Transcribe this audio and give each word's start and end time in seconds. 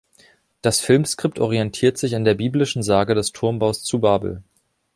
Das 0.63 0.79
Filmskript 0.79 1.39
orientiert 1.39 1.99
sich 1.99 2.15
an 2.15 2.25
der 2.25 2.33
biblischen 2.33 2.81
Sage 2.81 3.13
des 3.13 3.33
Turmbaus 3.33 3.83
zu 3.83 3.99
Babel. 3.99 4.41